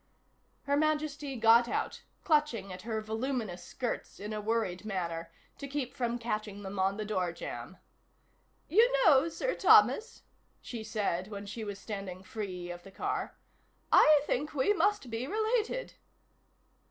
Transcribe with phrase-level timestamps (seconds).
[0.63, 5.93] Her Majesty got out, clutching at her voluminous skirts in a worried manner, to keep
[5.93, 7.77] from catching them on the door jamb.
[8.67, 10.23] "You know, Sir Thomas,"
[10.59, 13.37] she said when she was standing free of the car,
[13.91, 15.93] "I think we must be related."